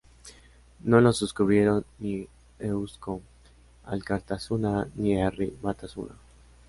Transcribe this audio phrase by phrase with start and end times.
[0.83, 3.21] No lo suscribieron ni Eusko
[3.85, 6.15] Alkartasuna ni Herri Batasuna.